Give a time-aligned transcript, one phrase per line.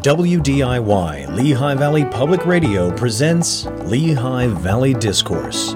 [0.00, 5.74] WDIY Lehigh Valley Public Radio presents Lehigh Valley Discourse.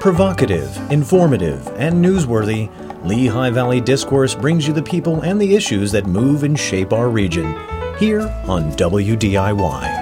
[0.00, 2.68] Provocative, informative, and newsworthy,
[3.06, 7.08] Lehigh Valley Discourse brings you the people and the issues that move and shape our
[7.08, 7.56] region
[7.98, 9.97] here on WDIY.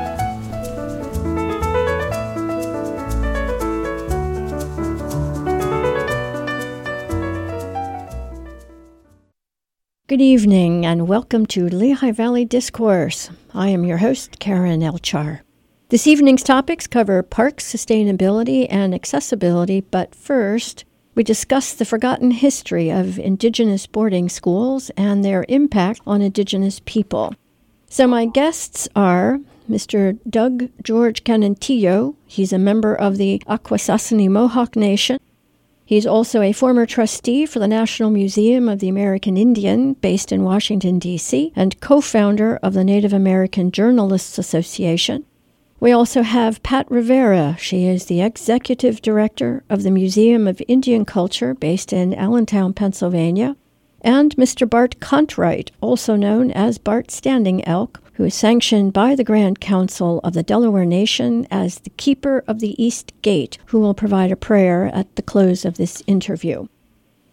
[10.08, 13.28] Good evening and welcome to Lehigh Valley Discourse.
[13.52, 15.40] I am your host, Karen Elchar.
[15.88, 20.84] This evening's topics cover park sustainability and accessibility, but first,
[21.16, 27.34] we discuss the forgotten history of Indigenous boarding schools and their impact on Indigenous people.
[27.88, 30.20] So, my guests are Mr.
[30.30, 32.14] Doug George Kanentiio.
[32.28, 35.18] He's a member of the Akwesasne Mohawk Nation
[35.86, 40.42] He's also a former trustee for the National Museum of the American Indian, based in
[40.42, 45.24] Washington, D.C., and co founder of the Native American Journalists Association.
[45.78, 47.56] We also have Pat Rivera.
[47.60, 53.54] She is the executive director of the Museum of Indian Culture, based in Allentown, Pennsylvania.
[54.00, 54.68] And Mr.
[54.68, 60.20] Bart Contwright, also known as Bart Standing Elk, who is sanctioned by the Grand Council
[60.24, 64.36] of the Delaware Nation as the Keeper of the East Gate, who will provide a
[64.36, 66.66] prayer at the close of this interview.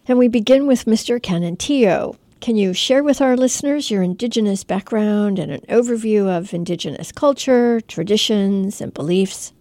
[0.07, 1.21] And we begin with Mr.
[1.21, 2.17] Kanentiio.
[2.41, 7.79] Can you share with our listeners your Indigenous background and an overview of Indigenous culture,
[7.79, 9.53] traditions, and beliefs?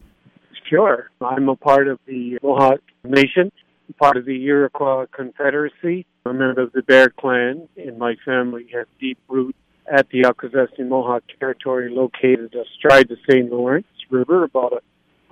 [0.69, 1.09] Sure.
[1.21, 3.53] I'm a part of the Mohawk Nation,
[3.97, 6.05] part of the Iroquois Confederacy.
[6.27, 9.57] I'm a member of the Bear Clan, and my family has deep roots
[9.91, 13.51] at the Akwesasne Mohawk territory located astride the St.
[13.51, 14.81] Lawrence River, about a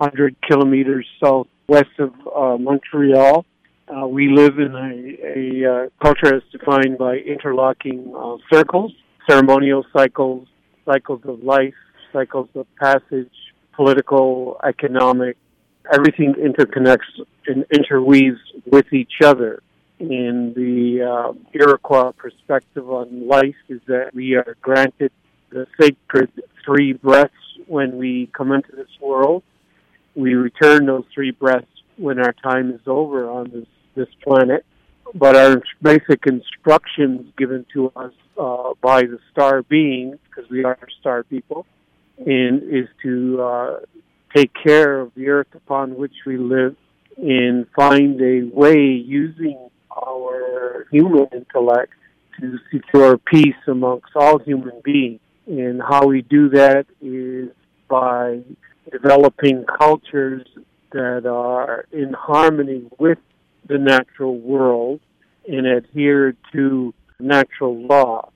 [0.03, 3.45] hundred kilometers southwest of uh, Montreal.
[3.87, 8.91] Uh, we live in a, a uh, culture as defined by interlocking uh, circles,
[9.29, 10.47] ceremonial cycles,
[10.85, 11.73] cycles of life,
[12.13, 13.31] cycles of passage,
[13.73, 15.37] political, economic.
[15.93, 19.61] Everything interconnects and interweaves with each other
[20.01, 25.11] in the uh, Iroquois perspective on life is that we are granted
[25.51, 26.31] the sacred
[26.65, 27.33] three breaths
[27.67, 29.43] when we come into this world.
[30.15, 31.67] We return those three breaths
[31.97, 34.65] when our time is over on this, this planet.
[35.13, 40.79] But our basic instructions given to us uh, by the star beings, because we are
[40.99, 41.65] star people,
[42.17, 43.79] and is to uh,
[44.35, 46.75] take care of the earth upon which we live
[47.17, 51.93] and find a way using our human intellect
[52.39, 55.19] to secure peace amongst all human beings.
[55.47, 57.49] And how we do that is
[57.87, 58.41] by
[58.91, 60.45] developing cultures
[60.91, 63.19] that are in harmony with
[63.67, 64.99] the natural world
[65.47, 68.29] and adhere to natural law.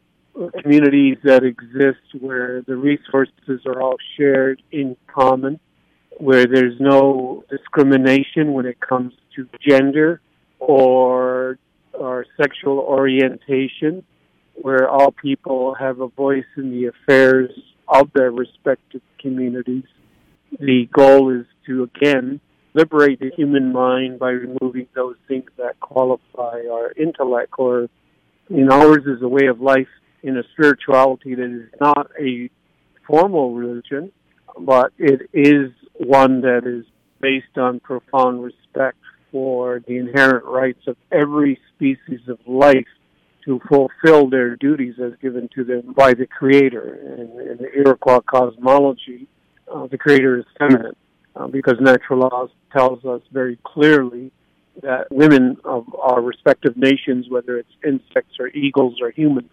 [0.61, 5.59] Communities that exist where the resources are all shared in common,
[6.17, 10.19] where there's no discrimination when it comes to gender,
[10.59, 11.57] or
[11.93, 14.03] or sexual orientation,
[14.55, 17.51] where all people have a voice in the affairs
[17.87, 19.85] of their respective communities.
[20.59, 22.41] The goal is to again
[22.73, 27.87] liberate the human mind by removing those things that qualify our intellect or
[28.49, 29.87] in ours is a way of life
[30.21, 32.49] in a spirituality that is not a
[33.07, 34.11] formal religion,
[34.59, 36.85] but it is one that is
[37.21, 38.97] based on profound respect
[39.35, 42.87] for the inherent rights of every species of life
[43.43, 47.17] to fulfill their duties as given to them by the Creator.
[47.17, 49.27] And in the Iroquois cosmology,
[49.69, 50.95] uh, the Creator is feminine
[51.35, 54.31] uh, because natural laws tells us very clearly
[54.81, 59.49] that women of our respective nations, whether it's insects or eagles or humans,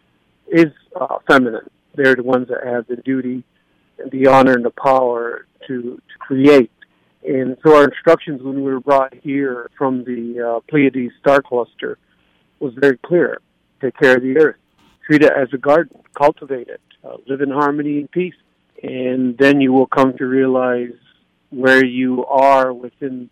[0.47, 1.69] is uh, feminine.
[1.97, 3.43] They're the ones that have the duty,
[4.13, 6.71] the honor, and the power to, to create
[7.25, 11.99] and so our instructions when we were brought here from the uh, Pleiades star cluster
[12.59, 13.41] was very clear.
[13.81, 14.57] Take care of the earth.
[15.07, 15.99] Treat it as a garden.
[16.15, 16.81] Cultivate it.
[17.05, 18.35] Uh, live in harmony and peace.
[18.83, 20.95] And then you will come to realize
[21.51, 23.31] where you are within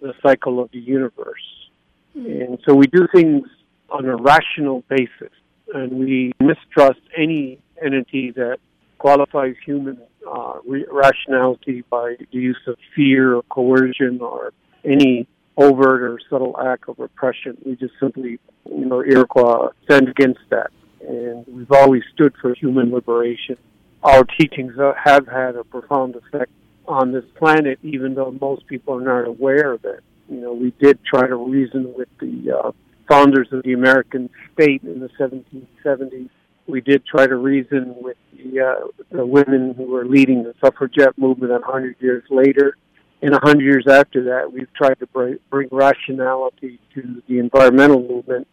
[0.00, 1.68] the cycle of the universe.
[2.16, 2.42] Mm-hmm.
[2.42, 3.46] And so we do things
[3.90, 5.32] on a rational basis.
[5.72, 8.58] And we mistrust any entity that
[8.98, 9.98] qualifies human
[10.30, 14.52] uh, re- rationality by the use of fear or coercion or
[14.84, 15.26] any
[15.56, 17.56] overt or subtle act of oppression.
[17.64, 20.70] We just simply, you know, Iroquois stand against that.
[21.06, 23.56] And we've always stood for human liberation.
[24.02, 24.74] Our teachings
[25.04, 26.50] have had a profound effect
[26.86, 30.02] on this planet, even though most people are not aware of it.
[30.28, 32.72] You know, we did try to reason with the uh,
[33.08, 36.30] founders of the American state in the 1770s
[36.66, 41.18] We did try to reason with the, uh, the women who were leading the suffragette
[41.18, 42.76] movement a hundred years later.
[43.22, 48.00] And a hundred years after that, we've tried to bring, bring rationality to the environmental
[48.00, 48.46] movement,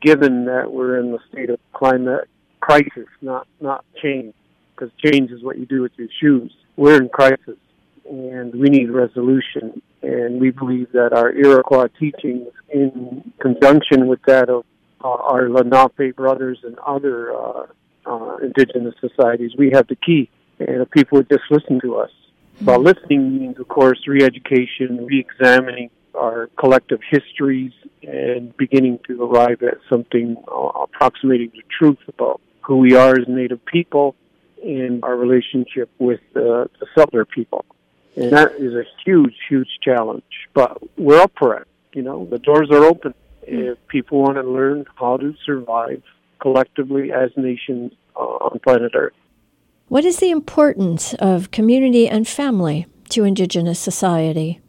[0.00, 2.28] given that we're in the state of climate
[2.60, 4.34] crisis, not not change,
[4.74, 6.54] because change is what you do with your shoes.
[6.76, 7.56] We're in crisis,
[8.08, 9.80] and we need resolution.
[10.02, 14.64] And we believe that our Iroquois teachings, in conjunction with that of
[15.04, 17.66] uh, our Lenape brothers and other uh,
[18.06, 20.30] uh, indigenous societies, we have the key.
[20.58, 22.10] And if people would just listen to us.
[22.62, 22.86] Well, hmm.
[22.86, 27.72] listening means, of course, re-education, re-examining our collective histories,
[28.02, 33.26] and beginning to arrive at something uh, approximating the truth about who we are as
[33.28, 34.14] Native people
[34.62, 37.64] and our relationship with uh, the settler people.
[38.16, 40.22] And that is a huge, huge challenge.
[40.54, 41.66] But we're up for it.
[41.94, 43.14] You know, the doors are open.
[43.42, 46.02] If people want to learn how to survive
[46.40, 49.14] collectively as nations uh, on planet Earth.
[49.88, 54.60] What is the importance of community and family to Indigenous society?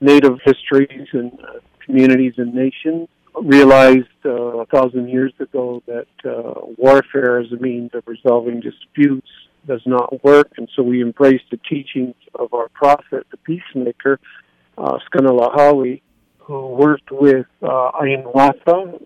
[0.00, 3.08] Native histories and uh, communities and nations
[3.42, 9.28] realized uh, a thousand years ago that uh, warfare as a means of resolving disputes
[9.66, 14.20] does not work, and so we embraced the teachings of our prophet, the peacemaker,
[14.76, 16.02] uh, Skanalahawi,
[16.46, 18.98] who worked with uh, Ayin Watha,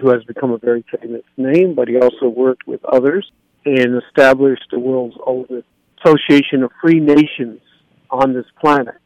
[0.00, 3.30] who has become a very famous name, but he also worked with others
[3.64, 5.66] and established the world's oldest
[5.98, 7.60] association of free nations
[8.10, 9.00] on this planet.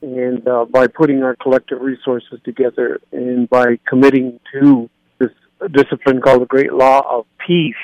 [0.00, 5.30] And uh, by putting our collective resources together and by committing to this
[5.72, 7.74] discipline called the Great Law of Peace,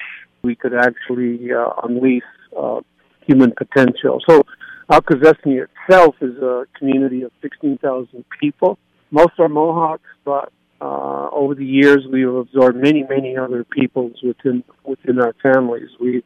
[0.42, 2.22] we could actually uh, unleash
[2.58, 2.80] uh,
[3.26, 4.20] human potential.
[4.26, 4.42] So
[4.90, 8.78] Akwesasne itself is a community of 16,000 people.
[9.12, 14.14] Most are Mohawks, but uh, over the years we have absorbed many, many other peoples
[14.22, 15.90] within within our families.
[16.00, 16.24] We've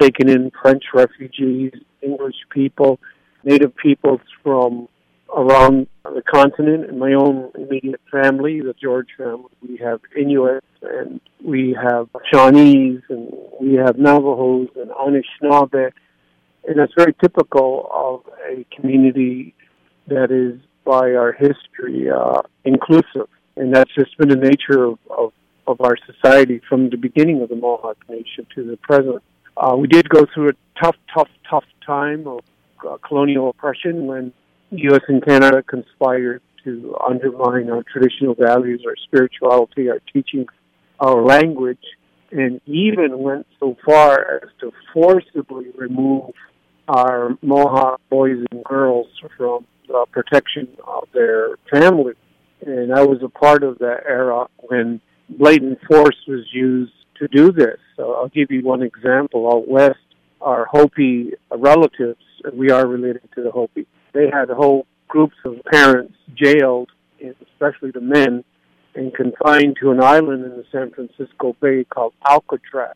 [0.00, 2.98] taken in French refugees, English people,
[3.44, 4.88] Native peoples from
[5.36, 6.88] around the continent.
[6.88, 13.02] In my own immediate family, the George family, we have Inuit and we have Shawnees
[13.08, 15.92] and we have Navajos and Anishinaabe.
[16.64, 19.54] And that's very typical of a community
[20.08, 23.28] that is, by our history, uh, inclusive.
[23.56, 25.32] And that's just been the nature of, of,
[25.66, 29.22] of our society from the beginning of the Mohawk Nation to the present.
[29.56, 32.40] Uh, we did go through a tough, tough, tough time of
[32.88, 34.32] uh, colonial oppression when
[34.70, 35.02] U.S.
[35.08, 40.50] and Canada conspired to undermine our traditional values, our spirituality, our teachings,
[41.00, 41.84] our language,
[42.30, 46.30] and even went so far as to forcibly remove
[46.88, 52.16] our Mohawk boys and girls from the protection of their families.
[52.64, 57.52] And I was a part of that era when blatant force was used to do
[57.52, 57.78] this.
[57.96, 59.48] So I'll give you one example.
[59.52, 59.98] Out west,
[60.40, 66.14] our Hopi relatives, we are related to the Hopi, they had whole groups of parents
[66.34, 66.90] jailed,
[67.20, 68.44] especially the men,
[68.94, 72.94] and confined to an island in the San Francisco Bay called Alcatraz.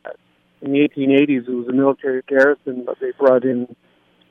[0.60, 3.75] In the 1880s, it was a military garrison, but they brought in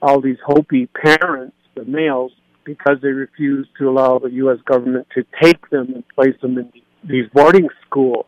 [0.01, 2.31] all these Hopi parents, the males,
[2.65, 4.57] because they refused to allow the U.S.
[4.65, 6.71] government to take them and place them in
[7.07, 8.25] these boarding schools.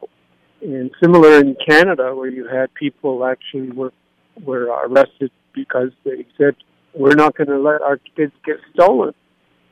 [0.61, 3.93] And similar in Canada, where you had people actually were
[4.43, 6.55] were arrested because they said
[6.93, 9.13] we're not going to let our kids get stolen.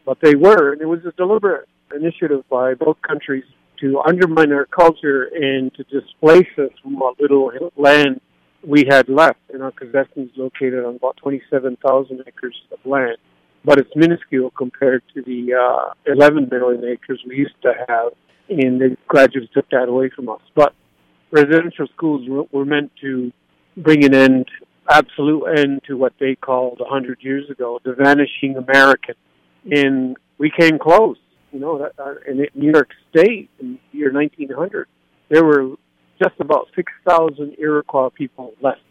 [0.06, 3.44] But they were, and it was a deliberate initiative by both countries
[3.82, 8.22] to undermine our culture and to displace us from what little land
[8.66, 9.40] we had left.
[9.52, 13.18] And our possessions located on about 27,000 acres of land,
[13.66, 18.14] but it's minuscule compared to the uh, 11 million acres we used to have,
[18.50, 20.42] and the gradually took that away from us.
[20.56, 20.74] But
[21.32, 23.32] residential schools were meant to
[23.78, 24.46] bring an end
[24.90, 29.16] absolute end to what they called hundred years ago the vanishing American,
[29.70, 31.18] and we came close.
[31.52, 34.88] You know, uh, in New York State in the year 1900,
[35.30, 35.76] there were
[36.22, 38.82] just about 6,000 Iroquois people left.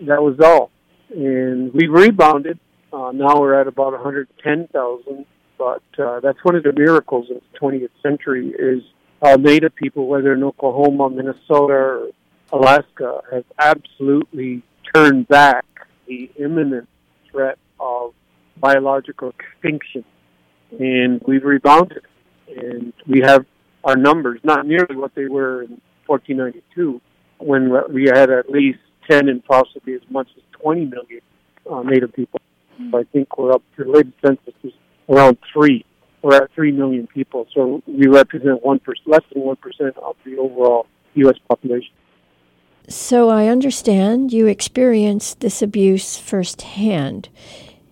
[0.00, 0.70] That was all,
[1.10, 2.58] and we rebounded.
[2.94, 5.26] Uh, now we're at about 110,000.
[5.58, 8.82] But uh, that's one of the miracles of the 20th century is
[9.22, 12.08] uh, Native people, whether in Oklahoma, Minnesota, or
[12.52, 14.62] Alaska, have absolutely
[14.94, 15.64] turned back
[16.06, 16.88] the imminent
[17.30, 18.14] threat of
[18.60, 20.04] biological extinction.
[20.78, 22.02] And we've rebounded.
[22.48, 23.46] And we have
[23.84, 27.00] our numbers, not nearly what they were in 1492,
[27.38, 28.78] when we had at least
[29.10, 31.20] 10 and possibly as much as 20 million
[31.70, 32.40] uh, Native people.
[32.92, 34.72] I think we're up to the latest census is
[35.08, 35.84] around three.
[36.22, 37.46] We're at 3 million people.
[37.54, 39.56] So we represent 1%, less than 1%
[39.98, 41.36] of the overall U.S.
[41.48, 41.92] population.
[42.88, 47.28] So I understand you experienced this abuse firsthand.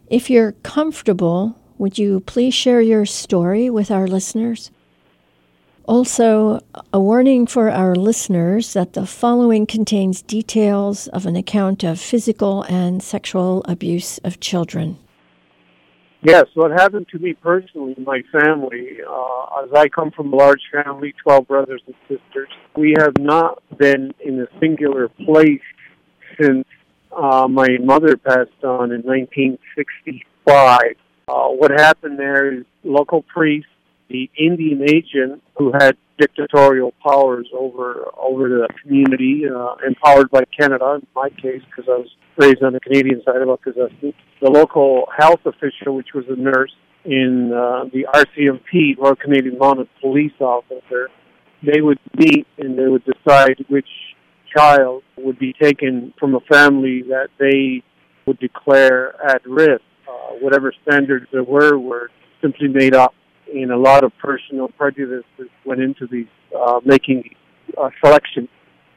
[0.08, 4.70] If you're comfortable, would you please share your story with our listeners?
[5.86, 6.60] Also,
[6.92, 12.62] a warning for our listeners that the following contains details of an account of physical
[12.64, 14.96] and sexual abuse of children.
[16.24, 20.62] Yes, what happened to me personally, my family, uh, as I come from a large
[20.70, 25.60] family, 12 brothers and sisters, we have not been in a singular place
[26.40, 26.64] since
[27.10, 30.80] uh, my mother passed on in 1965.
[31.26, 33.66] Uh, what happened there is local priests
[34.12, 41.00] the Indian agent who had dictatorial powers over over the community, uh, empowered by Canada.
[41.00, 45.06] In my case, because I was raised on the Canadian side of Akwesasne, the local
[45.16, 46.72] health official, which was a nurse,
[47.04, 51.08] in uh, the RCMP, Royal Canadian Mounted Police officer,
[51.62, 53.88] they would meet and they would decide which
[54.54, 57.82] child would be taken from a family that they
[58.26, 59.82] would declare at risk.
[60.08, 63.14] Uh, whatever standards there were were simply made up
[63.52, 65.24] and a lot of personal prejudices
[65.64, 66.26] went into these
[66.58, 67.34] uh, making
[67.80, 68.48] uh, selections.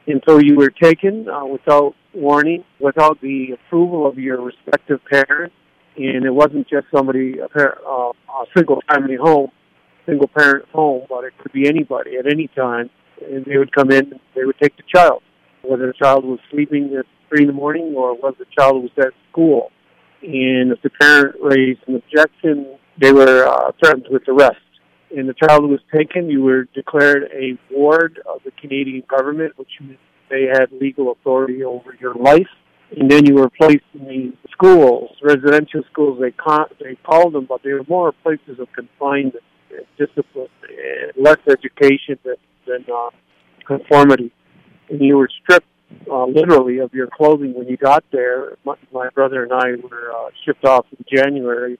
[0.06, 5.54] And so you were taken uh, without warning, without the approval of your respective parents,
[5.96, 9.50] and it wasn't just somebody a, par- uh, a single family home,
[10.06, 12.90] single parent home, but it could be anybody at any time.
[13.20, 15.22] And they would come in, they would take the child,
[15.62, 18.92] whether the child was sleeping at three in the morning or whether the child was
[18.98, 19.70] at school.
[20.22, 24.56] And if the parent raised an objection, they were uh, threatened with arrest.
[25.16, 26.28] And the child was taken.
[26.28, 29.98] You were declared a ward of the Canadian government, which means
[30.28, 32.48] they had legal authority over your life.
[32.96, 36.20] And then you were placed in these schools, residential schools.
[36.20, 39.42] They ca- they called them, but they were more places of confinement,
[39.98, 40.48] discipline,
[41.16, 42.36] less education than,
[42.66, 43.10] than uh,
[43.66, 44.32] conformity.
[44.88, 45.66] And you were stripped
[46.10, 48.56] uh, literally of your clothing when you got there.
[48.64, 51.78] My, my brother and I were uh, shipped off in January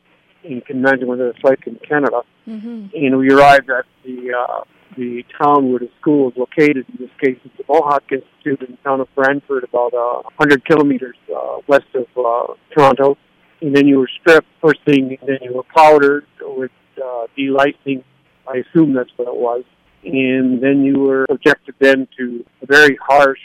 [0.66, 2.22] can imagine what it's like in Canada.
[2.46, 2.86] Mm-hmm.
[2.94, 4.64] And we arrived at the uh,
[4.96, 6.86] the town where the school is located.
[6.88, 10.64] In this case, it's the Mohawk Institute in the town of Brantford, about uh, 100
[10.64, 13.16] kilometers uh, west of uh, Toronto.
[13.60, 16.70] And then you were stripped first thing, and then you were powdered with
[17.02, 18.04] uh, delicing.
[18.48, 19.64] I assume that's what it was.
[20.04, 23.40] And then you were subjected then to a very harsh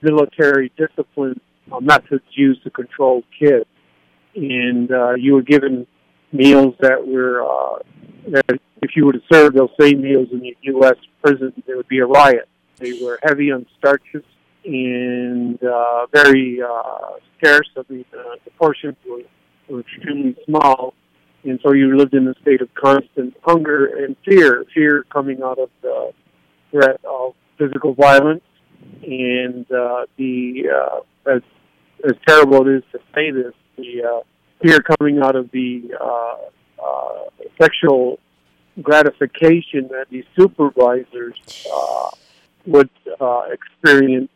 [0.00, 1.40] military discipline
[1.70, 3.66] uh, methods used to control kids.
[4.34, 5.86] And uh, you were given
[6.32, 7.78] meals that were uh,
[8.30, 10.96] that if you were to serve those same meals in the U.S.
[11.22, 12.48] prison, there would be a riot.
[12.76, 14.24] They were heavy on starches
[14.64, 17.68] and uh, very uh, scarce.
[17.76, 19.22] I mean, uh, the portions were,
[19.68, 20.94] were extremely small,
[21.44, 24.64] and so you lived in a state of constant hunger and fear.
[24.74, 26.12] Fear coming out of the
[26.70, 28.44] threat of physical violence,
[29.02, 31.42] and uh, the uh, as
[32.04, 34.20] as terrible it is to say this, the uh,
[34.62, 36.36] fear coming out of the uh,
[36.82, 37.24] uh,
[37.60, 38.18] sexual
[38.82, 41.34] gratification that these supervisors
[41.72, 42.10] uh,
[42.66, 44.30] would uh, experience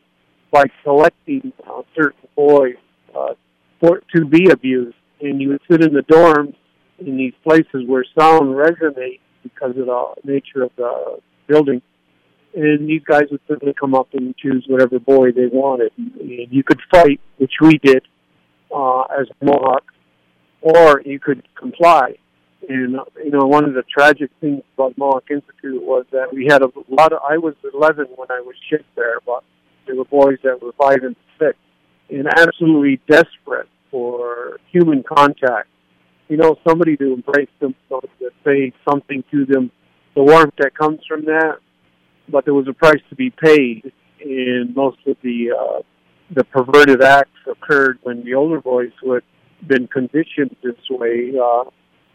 [0.50, 2.76] by selecting uh, certain boys
[3.14, 3.34] uh,
[3.80, 4.96] for, to be abused.
[5.20, 6.54] And you would sit in the dorms
[6.98, 11.82] in these places where sound resonates because of the nature of the building.
[12.54, 15.92] And these guys would simply come up and choose whatever boy they wanted.
[15.96, 18.02] And you could fight, which we did
[18.74, 19.91] uh, as Mohawk
[20.62, 22.16] or you could comply.
[22.68, 26.62] And you know, one of the tragic things about Mohawk Institute was that we had
[26.62, 27.20] a lot of.
[27.28, 29.42] I was 11 when I was shipped there, but
[29.86, 31.58] there were boys that were five and six,
[32.08, 35.68] and absolutely desperate for human contact.
[36.28, 39.72] You know, somebody to embrace them, to say something to them,
[40.14, 41.58] the warmth that comes from that.
[42.28, 45.82] But there was a price to be paid, and most of the uh,
[46.34, 49.24] the perverted acts occurred when the older boys would
[49.66, 51.64] been conditioned this way, uh,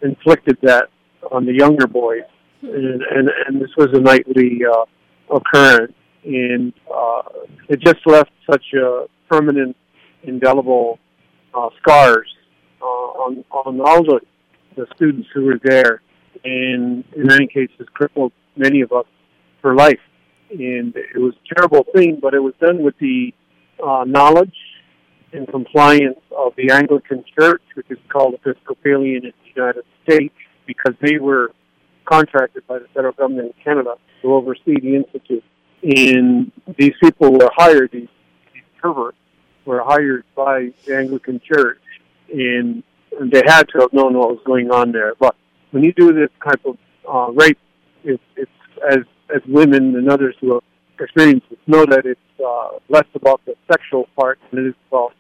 [0.02, 0.90] inflicted that
[1.32, 2.24] on the younger boys,
[2.62, 4.86] and and, and this was a nightly uh,
[5.36, 7.22] occurrence, and uh,
[7.70, 9.76] it just left such a permanent,
[10.24, 11.00] indelible
[11.54, 12.28] uh, scars
[12.82, 14.20] uh, on on all the
[14.76, 16.02] the students who were there,
[16.44, 19.06] and in many cases crippled many of us
[19.62, 20.00] for life.
[20.50, 23.34] And it was a terrible thing, but it was done with the
[23.84, 24.56] uh, knowledge
[25.38, 30.34] in compliance of the Anglican Church, which is called Episcopalian in the United States,
[30.66, 31.52] because they were
[32.06, 35.44] contracted by the federal government in Canada to oversee the institute.
[35.84, 38.10] And these people were hired, these,
[38.54, 39.18] these perverts
[39.66, 41.82] were hired by the Anglican Church,
[42.34, 42.84] and,
[43.20, 45.14] and they had to have known what was going on there.
[45.20, 45.36] But
[45.72, 46.78] when you do this type of
[47.08, 47.60] uh, rape,
[48.04, 48.52] it's, it's
[48.90, 49.00] as
[49.36, 50.64] as women and others who have
[51.00, 55.14] experiences know that it's uh, less about the sexual part than it is about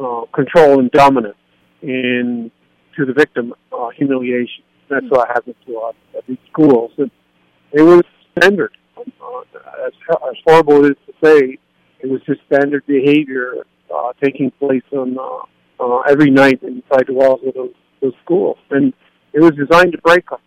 [0.00, 1.36] uh, control and dominance,
[1.82, 2.50] and
[2.96, 4.64] to the victim, uh, humiliation.
[4.88, 6.92] That's what happens to us at these schools.
[6.98, 7.10] And
[7.72, 8.02] it was
[8.36, 8.76] standard.
[8.96, 9.02] Uh,
[9.86, 9.92] as,
[10.28, 11.58] as horrible it is to say,
[12.00, 17.14] it was just standard behavior uh, taking place on uh, uh, every night inside the
[17.14, 18.58] walls of those, those schools.
[18.70, 18.92] And
[19.32, 20.40] it was designed to break us.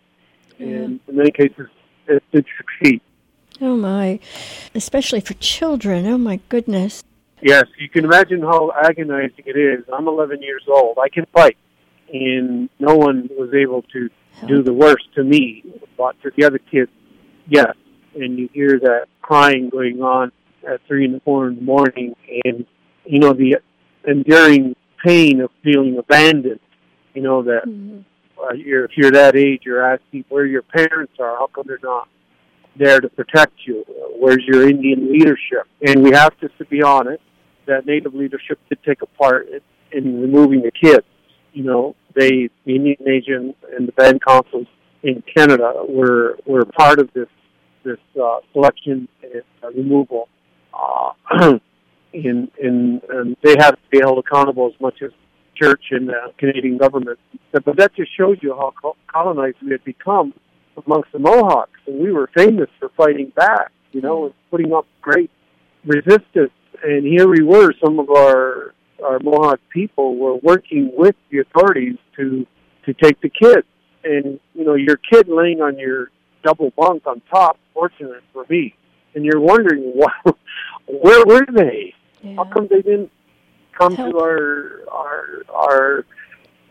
[0.59, 0.67] Yeah.
[0.67, 1.67] And in many cases,
[2.07, 3.01] it did succeed.
[3.61, 4.19] Oh my,
[4.75, 6.05] especially for children.
[6.05, 7.03] Oh my goodness.
[7.45, 9.85] Yes, you can imagine how agonizing it is.
[9.95, 10.97] I'm 11 years old.
[10.97, 11.57] I can fight,
[12.11, 14.09] and no one was able to
[14.47, 15.63] do the worst to me.
[15.95, 16.89] But to the other kids,
[17.47, 17.75] yes.
[18.15, 20.31] And you hear that crying going on
[20.67, 22.65] at three and four in the morning, and
[23.05, 23.57] you know the
[24.07, 24.75] enduring
[25.05, 26.61] pain of feeling abandoned.
[27.13, 27.99] You know that mm-hmm.
[28.43, 31.37] uh, you're, if you're that age, you're asking where your parents are.
[31.37, 32.07] How come they're not
[32.75, 33.85] there to protect you?
[34.17, 35.67] Where's your Indian leadership?
[35.85, 37.21] And we have to, to be honest,
[37.67, 41.05] that Native leadership did take a part in, in removing the kids.
[41.53, 44.67] You know, they, the Indian Nation and the band councils
[45.03, 47.27] in Canada were were part of this
[47.83, 50.27] this uh, selection and uh, removal.
[50.73, 51.59] Uh,
[52.13, 55.11] in, in, and they have to be held accountable as much as
[55.55, 57.19] church and the Canadian government.
[57.51, 58.73] But that just shows you how
[59.07, 60.33] colonized we had become
[60.85, 64.85] amongst the Mohawks, and we were famous for fighting back, you know, and putting up
[65.01, 65.31] great
[65.85, 66.51] resistance.
[66.85, 71.97] And here we were, some of our our Mohawk people were working with the authorities
[72.15, 72.45] to
[72.85, 73.65] to take the kids.
[74.03, 76.11] And you know, your kid laying on your
[76.43, 78.75] double bunk on top, fortunate for me,
[79.15, 80.37] and you're wondering, what,
[80.87, 81.95] where were they?
[82.21, 82.35] Yeah.
[82.35, 83.11] How come they didn't
[83.75, 84.11] come Help.
[84.11, 86.05] to our our our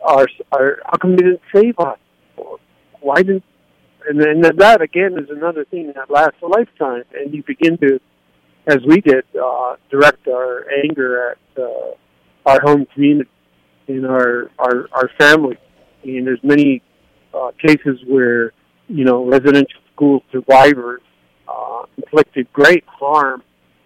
[0.01, 0.79] our our?
[0.85, 1.99] How come they didn't save us?
[3.01, 3.43] Why didn't?
[4.07, 7.99] And then that again is another thing that lasts a lifetime, and you begin to,
[8.67, 11.91] as we did, uh, direct our anger at uh,
[12.45, 13.29] our home community,
[13.87, 15.57] in our our our family.
[16.03, 16.81] And there's many
[17.33, 18.53] uh, cases where
[18.87, 21.01] you know residential school survivors
[21.47, 23.43] uh, inflicted great harm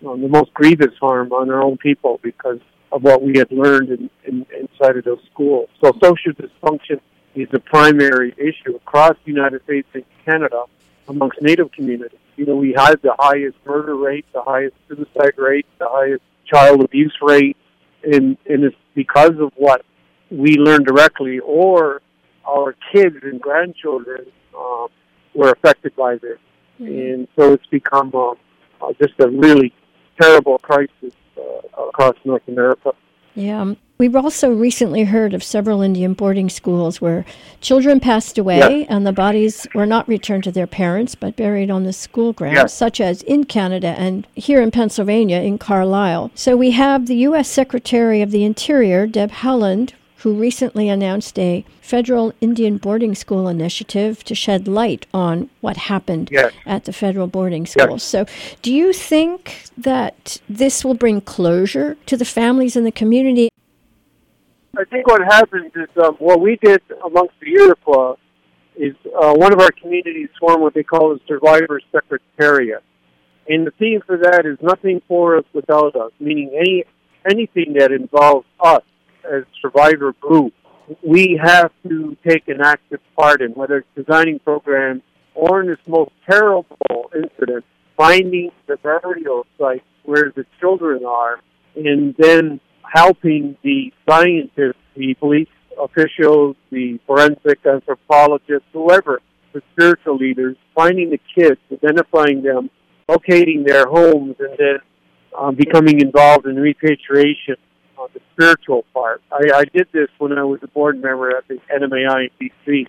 [0.08, 2.60] um, the most grievous harm on our own people because
[2.92, 5.70] of what we had learned in, in, inside of those schools.
[5.84, 7.00] So social dysfunction
[7.36, 10.64] is a primary issue across the United States and Canada
[11.08, 12.20] amongst Native communities.
[12.40, 16.82] You know, we had the highest murder rate, the highest suicide rate, the highest child
[16.82, 17.58] abuse rate,
[18.02, 19.84] and, and it's because of what
[20.32, 22.02] we learned directly or
[22.48, 24.26] our kids and grandchildren
[24.58, 24.88] uh,
[25.36, 26.40] were affected by this.
[26.80, 26.86] Mm-hmm.
[26.86, 28.32] And so it's become uh,
[28.82, 29.74] uh, just a really
[30.22, 32.94] terrible crisis uh, across North America.
[33.36, 33.62] Yeah.
[33.62, 37.26] Um, we've also recently heard of several Indian boarding schools where
[37.62, 38.88] children passed away yes.
[38.90, 42.56] and the bodies were not returned to their parents but buried on the school grounds,
[42.56, 42.74] yes.
[42.74, 46.32] such as in Canada and here in Pennsylvania in Carlisle.
[46.36, 47.50] So we have the U.S.
[47.50, 54.24] Secretary of the Interior, Deb Haaland, who recently announced a federal Indian boarding school initiative
[54.26, 56.52] to shed light on what happened yes.
[56.66, 58.02] at the federal boarding schools.
[58.02, 58.04] Yes.
[58.04, 58.26] So,
[58.62, 63.50] do you think that this will bring closure to the families in the community?
[64.78, 68.16] I think what happens is um, what we did amongst the Iroquois
[68.76, 72.84] is uh, one of our communities formed what they call a survivor secretariat.
[73.48, 76.84] And the theme for that is nothing for us without us, meaning any
[77.30, 78.84] anything that involves us
[79.32, 80.54] as survivor group,
[81.04, 85.02] we have to take an active part in whether it's designing programs
[85.36, 87.64] or in this most terrible incident,
[87.96, 91.40] finding the burial site where the children are,
[91.76, 95.48] and then helping the scientists, the police
[95.80, 99.22] officials, the forensic anthropologists, whoever,
[99.54, 102.70] the spiritual leaders, finding the kids, identifying them,
[103.08, 104.78] locating their homes, and then
[105.38, 107.56] um, becoming involved in repatriation
[108.40, 109.22] spiritual part.
[109.32, 112.88] I, I did this when I was a board member at the NMAI in DC.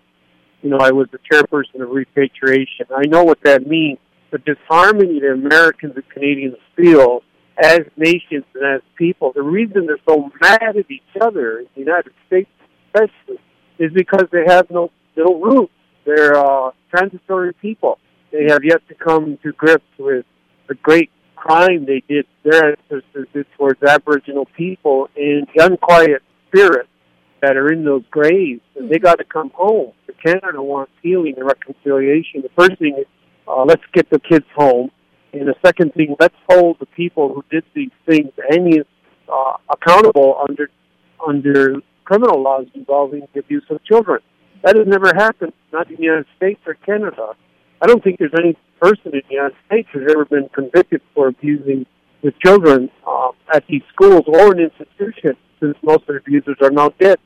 [0.62, 2.86] You know, I was the chairperson of repatriation.
[2.94, 3.98] I know what that means.
[4.30, 7.22] The disharmony that Americans and Canadians feel
[7.62, 11.80] as nations and as people, the reason they're so mad at each other in the
[11.80, 12.48] United States
[12.86, 13.40] especially
[13.78, 15.72] is because they have no no roots.
[16.04, 17.98] They're uh, transitory people.
[18.30, 20.24] They have yet to come to grips with
[20.68, 21.10] the great
[21.40, 26.88] crime they did, their ancestors did towards Aboriginal people and the unquiet spirits
[27.40, 28.60] that are in those graves.
[28.76, 29.92] And they got to come home.
[30.06, 32.42] The Canada wants healing and reconciliation.
[32.42, 33.06] The first thing is
[33.48, 34.90] uh, let's get the kids home.
[35.32, 40.44] And the second thing, let's hold the people who did these things any uh, accountable
[40.48, 40.68] under
[41.26, 44.20] under criminal laws involving the abuse of children.
[44.64, 47.34] That has never happened, not in the United States or Canada.
[47.82, 51.28] I don't think there's any person in the United States who's ever been convicted for
[51.28, 51.86] abusing
[52.22, 56.70] the children uh, at these schools or an institution, since most of the abusers are
[56.70, 57.18] now dead.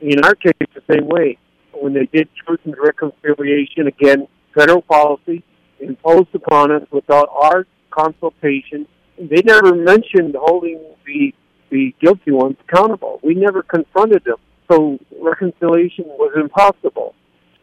[0.00, 1.38] In our case, the same way.
[1.72, 5.44] When they did truth and reconciliation, again, federal policy
[5.78, 8.86] imposed upon us without our consultation.
[9.18, 11.34] They never mentioned holding the
[11.70, 13.20] the guilty ones accountable.
[13.22, 14.38] We never confronted them.
[14.68, 17.14] So reconciliation was impossible.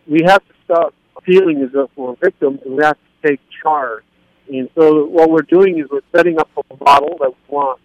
[0.09, 0.93] We have to stop
[1.27, 4.03] feeling as if we're victims and we have to take charge.
[4.49, 7.79] And so what we're doing is we're setting up a model that we want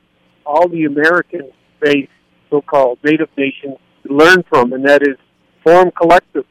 [0.46, 2.08] all the American-based
[2.50, 3.76] so-called native nations
[4.06, 5.16] to learn from, and that is
[5.64, 6.44] form collectives,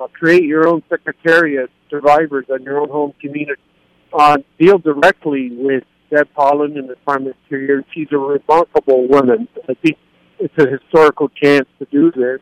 [0.00, 3.60] uh, create your own secretariat, survivors in your own home community,
[4.12, 7.84] uh, deal directly with Deb Haaland in the Prime Interior.
[7.94, 9.48] She's a remarkable woman.
[9.68, 9.96] I think
[10.38, 12.40] it's a historical chance to do this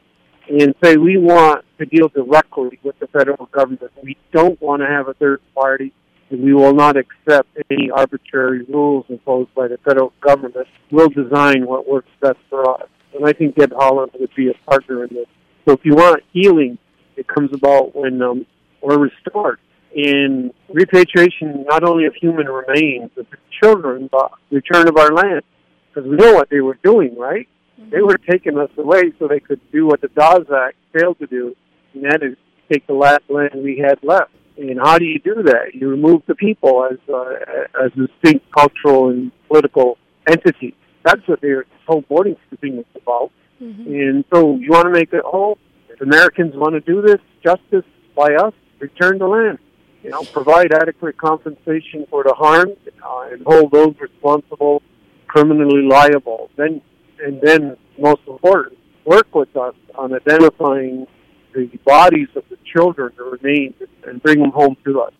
[0.51, 3.93] and say we want to deal directly with the federal government.
[4.03, 5.93] We don't want to have a third party,
[6.31, 10.57] and we will not accept any arbitrary rules imposed by the federal government.
[10.91, 12.89] We'll design what works best for us.
[13.15, 15.27] And I think Deb Haaland would be a partner in this.
[15.67, 16.79] So if you want healing,
[17.17, 18.47] it comes about when um,
[18.83, 19.61] we're restored.
[19.95, 23.27] In repatriation, not only of human remains, the
[23.63, 25.43] children, but return of our land.
[25.89, 27.49] Because we know what they were doing, right?
[27.91, 31.27] They were taking us away so they could do what the Dawes Act failed to
[31.27, 31.57] do,
[31.95, 32.37] and that is
[32.71, 34.31] take the last land we had left.
[34.57, 35.75] And how do you do that?
[35.75, 37.35] You remove the people as uh,
[37.83, 39.97] as distinct cultural and political
[40.29, 40.75] entities.
[41.03, 43.31] That's what their whole boarding thing is about.
[43.61, 43.87] Mm-hmm.
[43.87, 45.59] And so you want to make it whole.
[45.89, 49.59] If Americans want to do this, justice by us, return the land.
[50.03, 52.71] You know, provide adequate compensation for the harm
[53.03, 54.83] uh, and hold those responsible
[55.27, 56.51] criminally liable.
[56.57, 56.81] Then
[57.25, 61.07] and then most important, work with us on identifying
[61.55, 63.75] the bodies of the children that remain
[64.07, 65.13] and bring them home to us.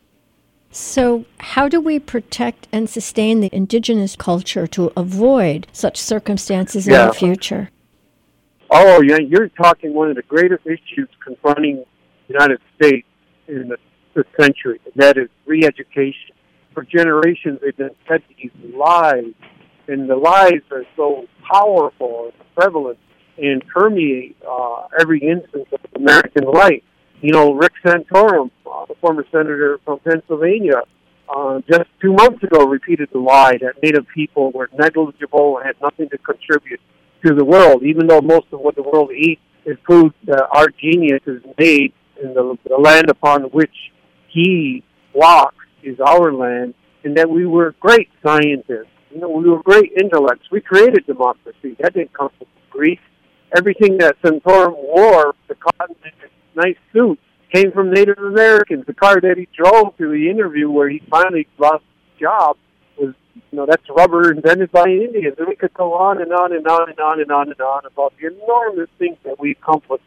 [0.73, 7.03] So, how do we protect and sustain the indigenous culture to avoid such circumstances yeah.
[7.03, 7.71] in the future?
[8.71, 11.85] Oh, yeah, you're talking one of the greatest issues confronting
[12.29, 13.07] the United States
[13.49, 13.77] in the,
[14.15, 16.37] the century, and that is re-education.
[16.73, 19.25] For generations, they've been fed these lies,
[19.91, 22.99] and the lies are so powerful and prevalent
[23.39, 26.83] and permeate uh, every instance of American life.
[27.21, 30.83] You know, Rick Santorum, uh, the former senator from Pennsylvania,
[31.29, 35.77] uh, just two months ago repeated the lie that Native people were negligible and had
[35.83, 36.81] nothing to contribute
[37.25, 40.69] to the world, even though most of what the world eats is food that our
[40.69, 43.75] genius has made in the, the land upon which
[44.29, 44.83] he
[45.15, 46.75] walks is our land,
[47.05, 50.47] and that we were great scientists you know, we were great intellects.
[50.51, 51.77] We created democracy.
[51.81, 53.01] That didn't come from Greece.
[53.57, 55.97] Everything that Santorum wore, the cotton
[56.55, 57.19] nice suit,
[57.53, 58.85] came from Native Americans.
[58.87, 62.57] The car that he drove to the interview where he finally lost his job
[62.97, 65.35] was, you know, that's rubber invented by Indians.
[65.39, 67.87] And we could go on and on and on and on and on and on
[67.87, 70.05] about the enormous things that we accomplished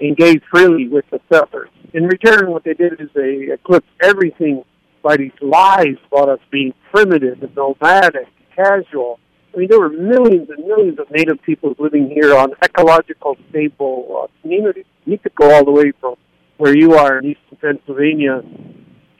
[0.00, 1.68] and gave freely with the settlers.
[1.92, 4.64] In return, what they did is they eclipsed everything
[5.02, 9.20] by these lies about us being primitive and nomadic casual.
[9.54, 14.22] I mean, there were millions and millions of Native people living here on ecological stable
[14.24, 14.84] uh, communities.
[15.04, 16.16] You could go all the way from
[16.56, 18.42] where you are in eastern Pennsylvania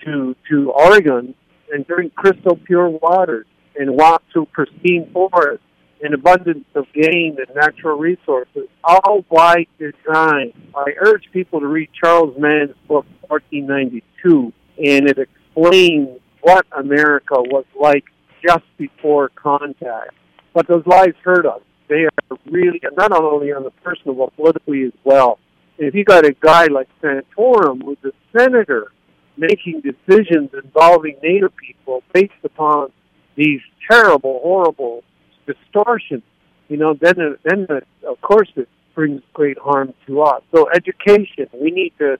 [0.05, 1.35] to to Oregon
[1.71, 3.47] and drink crystal pure waters
[3.77, 5.63] and walk through pristine forests
[6.03, 10.53] and abundance of game and natural resources, all by design.
[10.75, 17.65] I urge people to read Charles Mann's book, 1492, and it explains what America was
[17.79, 18.05] like
[18.47, 20.13] just before contact.
[20.55, 21.61] But those lies hurt us.
[21.89, 25.39] They are really, not only on the personal, but politically as well.
[25.79, 28.93] If you got a guy like Santorum, who's a senator,
[29.37, 32.91] making decisions involving Native people based upon
[33.37, 35.05] these terrible, horrible
[35.47, 36.23] distortions,
[36.69, 40.43] you know, then, uh, then uh, of course it brings great harm to us.
[40.55, 42.19] So education, we need to,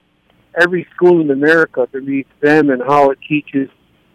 [0.59, 3.69] every school in America to read them and how it teaches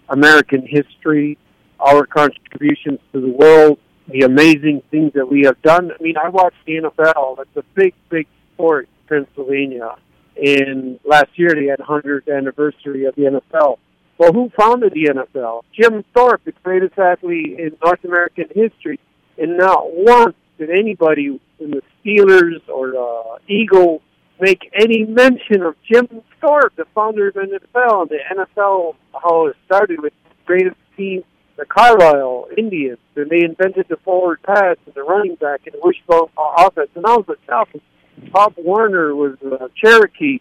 [0.09, 1.37] American history,
[1.83, 5.91] our contributions to the world, the amazing things that we have done.
[5.91, 7.37] I mean, I watched the NFL.
[7.39, 9.97] That's a big, big sport Pennsylvania.
[10.37, 13.79] And last year they had 100th anniversary of the NFL.
[14.19, 15.63] Well, who founded the NFL?
[15.79, 19.01] Jim Thorpe, the greatest athlete in North American history.
[19.39, 24.01] And not once did anybody in the Steelers or the Eagles
[24.41, 26.09] make any mention of Jim
[26.41, 27.41] Thorpe, the founder of the
[27.75, 28.09] NFL.
[28.09, 31.25] The NFL, how it started with the greatest team
[31.57, 35.81] the Carlisle Indians, and they invented the forward pass and the running back and the
[35.83, 36.91] wishbone offense.
[36.95, 37.83] And I was a Falcons.
[38.31, 40.41] Pop Warner was a Cherokee,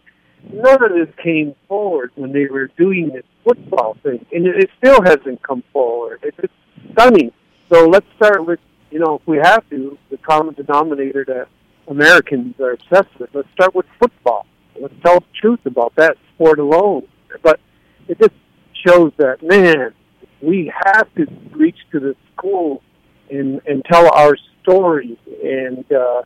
[0.50, 5.02] none of this came forward when they were doing this football thing, and it, still
[5.02, 6.20] hasn't come forward.
[6.22, 6.52] It's, it's
[6.92, 7.32] stunning.
[7.68, 11.48] So let's start with, you know, if we have to, the common denominator that
[11.88, 13.30] Americans are obsessed with.
[13.34, 14.46] Let's start with football.
[14.78, 17.08] Let's tell the truth about that sport alone.
[17.42, 17.60] But
[18.08, 18.34] it just
[18.72, 19.94] shows that, man,
[20.42, 22.82] we have to reach to the schools
[23.30, 25.18] and, and tell our story.
[25.42, 26.22] And uh,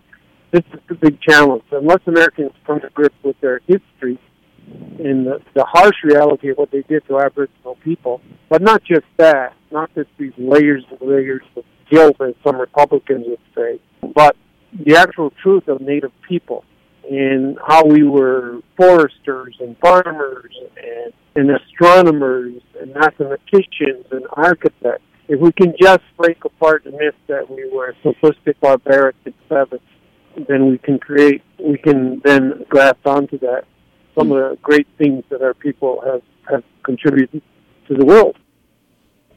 [0.50, 1.64] this is the big challenge.
[1.70, 4.18] Unless Americans come to grips with their history
[4.98, 9.04] and the, the harsh reality of what they did to Aboriginal people, but not just
[9.18, 13.78] that, not just these layers and layers of guilt, as some Republicans would say,
[14.14, 14.36] but
[14.84, 16.64] the actual truth of Native people
[17.10, 25.02] and how we were foresters and farmers and, and astronomers and mathematicians and architects.
[25.28, 29.80] If we can just break apart the myth that we were simplistic, barbaric, and savage,
[30.48, 33.64] then we can create, we can then graft onto that
[34.16, 37.42] some of the great things that our people have, have contributed
[37.88, 38.36] to the world.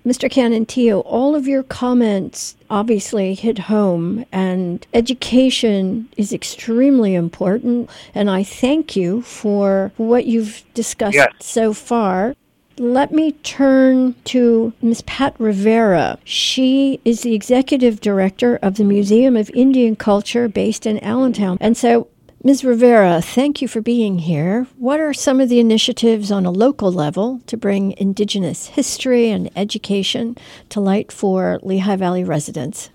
[0.06, 0.30] Mr.
[0.30, 7.90] Kanentiio, all of your comments obviously hit home, and education is extremely important.
[8.16, 11.32] And I thank you for what you've discussed yes.
[11.40, 12.36] so far.
[12.78, 15.02] Let me turn to Ms.
[15.02, 16.18] Pat Rivera.
[16.24, 21.58] She is the executive director of the Museum of Indian Culture based in Allentown.
[21.60, 22.08] And so
[22.42, 22.64] Ms.
[22.64, 24.66] Rivera, thank you for being here.
[24.78, 29.50] What are some of the initiatives on a local level to bring Indigenous history and
[29.58, 30.38] education
[30.70, 32.92] to light for Lehigh Valley residents?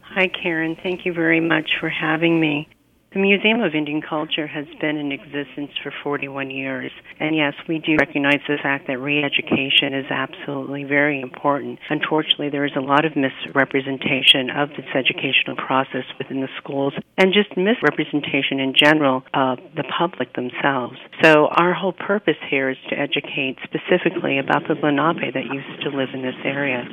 [0.00, 0.74] Hi, Karen.
[0.82, 2.66] Thank you very much for having me.
[3.12, 6.90] The Museum of Indian Culture has been in existence for 41 years.
[7.20, 11.78] And yes, we do recognize the fact that re-education is absolutely very important.
[11.90, 17.34] Unfortunately, there is a lot of misrepresentation of this educational process within the schools and
[17.34, 20.96] just misrepresentation in general of the public themselves.
[21.20, 25.90] So our whole purpose here is to educate specifically about the Lenape that used to
[25.90, 26.88] live in this area.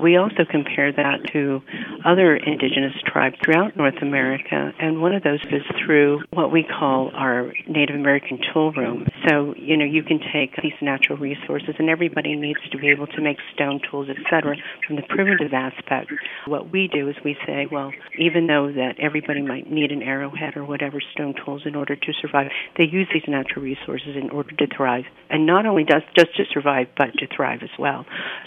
[0.00, 1.60] We also compare that to
[2.04, 7.10] other indigenous tribes throughout North America, and one of those is through what we call
[7.14, 9.06] our Native American tool room.
[9.28, 13.06] So, you know, you can take these natural resources, and everybody needs to be able
[13.08, 14.56] to make stone tools, etc.
[14.86, 16.12] From the primitive aspect,
[16.46, 20.56] what we do is we say, well, even though that everybody might need an arrowhead
[20.56, 24.54] or whatever stone tools in order to survive, they use these natural resources in order
[24.56, 28.04] to thrive, and not only does just to survive, but to thrive as well.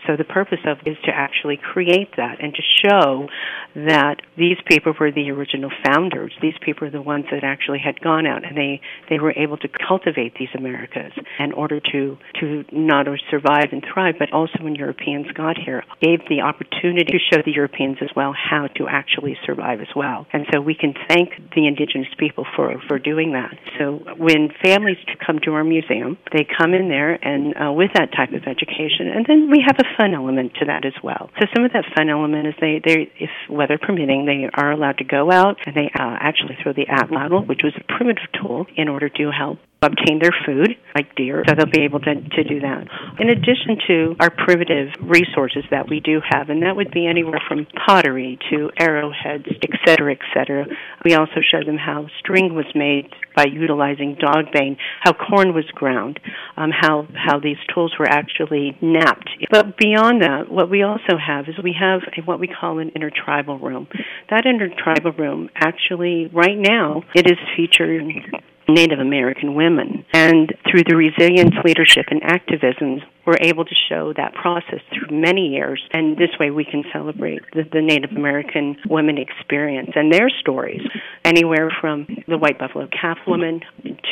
[0.07, 3.27] So the purpose of is to actually create that and to show
[3.75, 6.33] that these people were the original founders.
[6.41, 9.67] These people the ones that actually had gone out and they they were able to
[9.67, 14.75] cultivate these Americas in order to to not only survive and thrive, but also when
[14.75, 19.37] Europeans got here, gave the opportunity to show the Europeans as well how to actually
[19.45, 20.27] survive as well.
[20.33, 23.57] And so we can thank the indigenous people for for doing that.
[23.79, 28.11] So when families come to our museum, they come in there and uh, with that
[28.11, 31.29] type of education, and then we have a fun element to that as well.
[31.39, 34.97] So some of that fun element is they they if weather permitting, they are allowed
[34.97, 38.31] to go out and they uh, actually throw the the atlatl, which was a primitive
[38.33, 42.13] tool in order to help obtain their food, like deer, so they'll be able to,
[42.13, 42.85] to do that.
[43.19, 47.41] In addition to our primitive resources that we do have, and that would be anywhere
[47.47, 50.65] from pottery to arrowheads, et cetera, et cetera.
[51.03, 55.65] We also show them how string was made by utilizing dog bane, how corn was
[55.73, 56.19] ground,
[56.57, 59.29] um, how, how these tools were actually knapped.
[59.49, 62.91] But beyond that, what we also have is we have a, what we call an
[62.93, 63.87] intertribal room.
[64.29, 68.31] That intertribal room actually, right now, it is featuring
[68.67, 70.05] Native American women.
[70.13, 75.49] And through the resilience, leadership, and activism, we're able to show that process through many
[75.49, 75.81] years.
[75.91, 80.81] And this way we can celebrate the, the Native American women experience and their stories,
[81.23, 83.61] anywhere from the White Buffalo Calf woman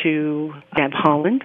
[0.02, 1.42] to Deb Haaland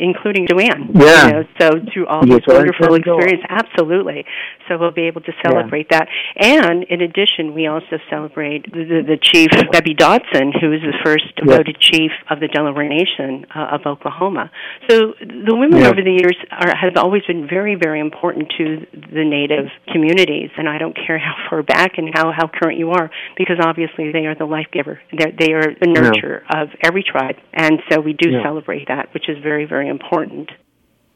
[0.00, 0.90] including Joanne.
[0.94, 1.26] Yeah.
[1.26, 4.24] You know, so through all these wonderful experiences, absolutely.
[4.68, 6.00] So we'll be able to celebrate yeah.
[6.00, 6.08] that.
[6.36, 11.32] And in addition, we also celebrate the, the, chief, Debbie Dotson, who is the first
[11.36, 11.56] yeah.
[11.56, 14.50] voted chief of the Delaware Nation uh, of Oklahoma.
[14.88, 15.88] So the women yeah.
[15.88, 20.50] over the years are, have always been very, very important to the Native communities.
[20.56, 24.12] And I don't care how far back and how, how current you are, because obviously
[24.12, 25.00] they are the life giver.
[25.16, 27.36] They're, they are the nurture of every tribe.
[27.52, 30.50] And so we do celebrate that, which is very, very important.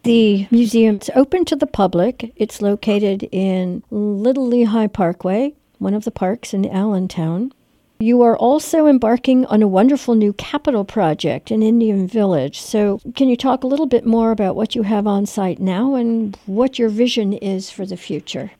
[0.02, 2.32] The museum is open to the public.
[2.36, 7.52] It's located in Little Lehigh Parkway, one of the parks in Allentown.
[7.98, 12.58] You are also embarking on a wonderful new capital project in Indian Village.
[12.58, 15.94] So, can you talk a little bit more about what you have on site now
[15.96, 18.52] and what your vision is for the future?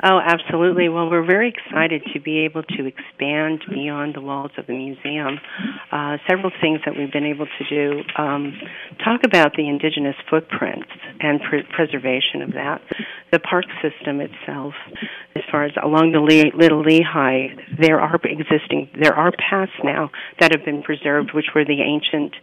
[0.00, 0.88] Oh, absolutely.
[0.88, 5.40] Well, we're very excited to be able to expand beyond the walls of the museum.
[5.90, 8.52] Uh, several things that we've been able to do um,
[9.04, 12.80] talk about the indigenous footprints and pr- preservation of that.
[13.32, 14.74] The park system itself,
[15.50, 20.52] far as along the Le- Little Lehigh, there are existing, there are paths now that
[20.52, 22.34] have been preserved, which were the ancient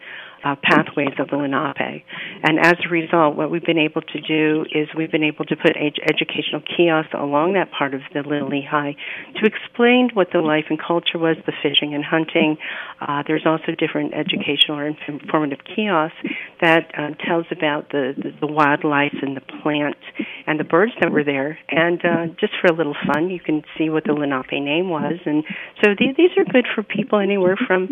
[0.46, 2.06] uh, pathways of the Lenape.
[2.44, 5.56] And as a result, what we've been able to do is we've been able to
[5.56, 8.94] put ed- educational kiosks along that part of the Little Lehigh
[9.42, 12.58] to explain what the life and culture was, the fishing and hunting.
[13.02, 16.18] Uh, there's also different educational or informative kiosks
[16.62, 19.98] that uh, tells about the, the, the wildlife and the plant
[20.46, 21.58] and the birds that were there.
[21.70, 25.20] And uh, just for a little fun, you can see what the Lenape name was.
[25.26, 25.44] And
[25.84, 27.90] so these, these are good for people anywhere from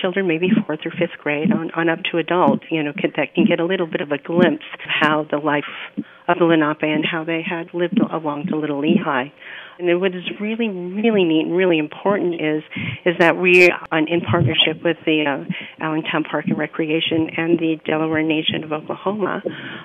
[0.00, 3.34] children, maybe fourth or fifth grade, on, on up to adult, you know, can, that
[3.34, 5.64] can get a little bit of a glimpse of how the life
[6.28, 9.28] of the Lenape and how they had lived along the Little Lehigh.
[9.78, 12.62] And what is really, really neat and really important is
[13.04, 17.76] is that we, are in partnership with the uh, Allentown Park and Recreation and the
[17.84, 19.42] Delaware Nation of Oklahoma,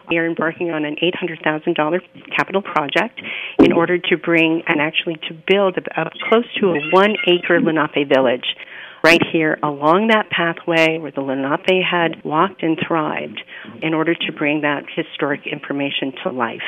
[0.10, 2.02] we are embarking on an $800,000
[2.36, 3.22] capital project
[3.60, 7.60] in order to bring and actually to build a, a close to a one acre
[7.60, 8.56] Lenape village
[9.04, 13.42] right here along that pathway where the Lenape had walked and thrived
[13.82, 16.68] in order to bring that historic information to life.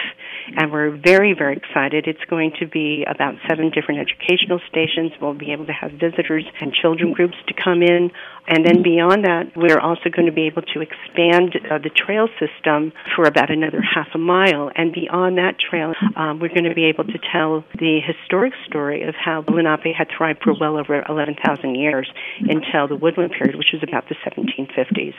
[0.56, 2.08] And we're very, very excited.
[2.08, 5.12] It's going to be about seven different educational stations.
[5.22, 8.12] We'll be able to have visitors and children groups to come in.
[8.48, 12.28] And then beyond that, we're also going to be able to expand uh, the trail
[12.40, 14.72] system for about another half a mile.
[14.76, 19.04] And beyond that trail, um, we're going to be able to tell the historic story
[19.04, 23.56] of how the Lenape had thrived for well over 11,000 years until the woodland period,
[23.56, 25.14] which was about the 1750s.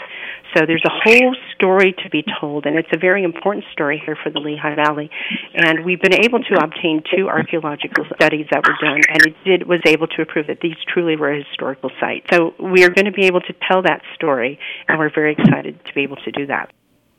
[0.55, 4.17] So there's a whole story to be told, and it's a very important story here
[4.23, 5.11] for the Lehigh Valley.
[5.55, 9.69] And we've been able to obtain two archaeological studies that were done, and it did
[9.69, 12.25] was able to prove that these truly were a historical site.
[12.33, 15.79] So we are going to be able to tell that story, and we're very excited
[15.85, 16.73] to be able to do that.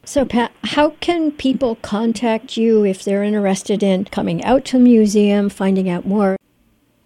[0.05, 4.83] So, Pat, how can people contact you if they're interested in coming out to the
[4.83, 6.35] museum, finding out more?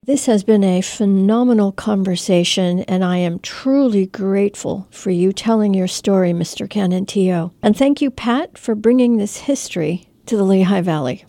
[0.07, 5.89] This has been a phenomenal conversation, and I am truly grateful for you telling your
[5.89, 6.65] story, Mr.
[6.65, 7.51] Kanentiio.
[7.61, 11.25] And thank you, Pat, for bringing this history to the Lehigh Valley.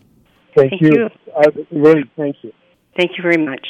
[0.54, 0.92] Thank, thank you.
[0.92, 1.10] you.
[1.36, 2.52] I really thank you.
[2.96, 3.66] Thank you very much.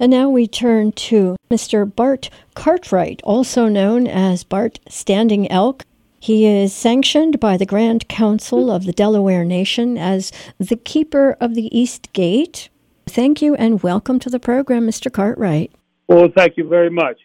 [0.00, 1.86] And now we turn to Mr.
[1.94, 5.84] Bart Cartwright, also known as Bart Standing Elk.
[6.18, 11.54] He is sanctioned by the Grand Council of the Delaware Nation as the Keeper of
[11.54, 12.70] the East Gate
[13.12, 15.12] Thank you and welcome to the program, Mr.
[15.12, 15.70] Cartwright.
[16.08, 17.18] Well, thank you very much.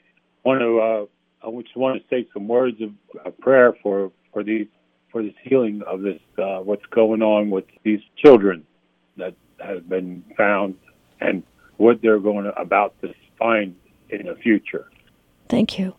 [0.46, 2.90] I want to uh, I just want to say some words of
[3.26, 4.68] uh, prayer for for these
[5.14, 8.66] for this healing of this uh, what's going on with these children
[9.16, 9.34] that
[9.66, 10.76] have been found
[11.22, 11.42] and
[11.78, 13.74] what they're going to, about to find
[14.10, 14.90] in the future.
[15.48, 15.96] Thank you.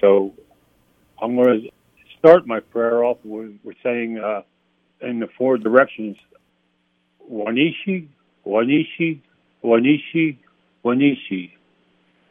[0.00, 0.32] So
[1.20, 1.70] I'm going to
[2.18, 4.44] start my prayer off with, with saying uh,
[5.02, 6.16] in the four directions,
[7.30, 8.08] Wanishi,
[8.46, 9.20] Wanishi,
[9.62, 10.36] Wanishi,
[10.84, 11.50] Wanishi,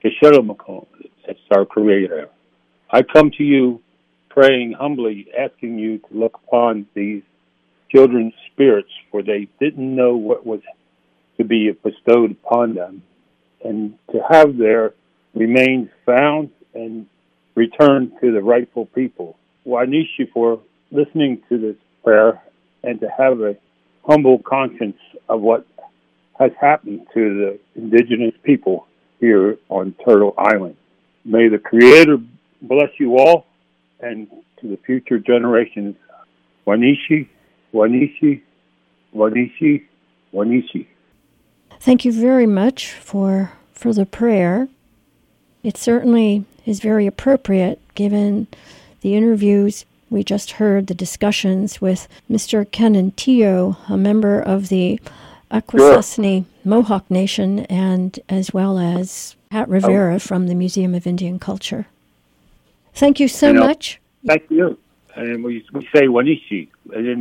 [0.04, 0.86] Kesheromakon.
[1.26, 2.30] That's our Creator.
[2.91, 3.82] I come to you
[4.30, 7.23] praying humbly, asking you to look upon these
[7.89, 10.62] children's spirits, for they didn't know what was
[11.38, 13.02] to be bestowed upon them,
[13.63, 14.93] and to have their
[15.34, 17.08] remains found and
[17.56, 19.38] returned to the rightful people.
[19.65, 20.60] Wanishi for
[20.91, 22.41] listening to this prayer
[22.84, 23.56] and to have a
[24.08, 24.97] humble conscience
[25.30, 25.65] of what
[26.39, 28.88] has happened to the indigenous people
[29.19, 30.76] here on Turtle Island.
[31.26, 32.17] May the Creator
[32.62, 33.46] bless you all
[34.00, 34.28] and
[34.60, 35.96] to the future generations.
[36.66, 37.28] Wanishi,
[37.74, 38.41] Wanishi,
[39.16, 39.84] Wanishi,
[40.34, 40.88] Wanishi.
[41.80, 44.70] Thank you very much for for the prayer.
[45.64, 48.47] It certainly is very appropriate given
[49.01, 52.66] the interviews we just heard, the discussions with Mr.
[52.66, 54.99] Kanentiio, a member of the
[55.54, 56.45] Akwesasne.
[56.66, 59.72] Mohawk Nation, and as well as Pat oh.
[59.72, 60.20] Rivera oh.
[60.20, 61.88] from the Museum of Indian Culture.
[62.93, 63.99] Thank you so you know, much.
[64.26, 64.78] Thank you.
[65.16, 66.70] And we, we say Wanishi,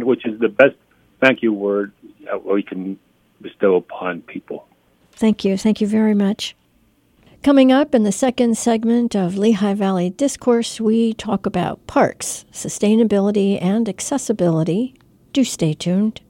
[0.03, 0.77] which is the best
[1.21, 1.93] thank you word
[2.25, 2.99] that we can
[3.41, 4.67] bestow upon people.
[5.13, 5.57] Thank you.
[5.57, 6.57] Thank you very much.
[7.43, 13.61] Coming up in the second segment of Lehigh Valley Discourse, we talk about parks, sustainability,
[13.61, 14.95] and accessibility.
[15.33, 16.21] Do stay tuned.